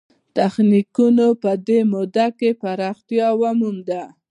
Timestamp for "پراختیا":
2.61-3.27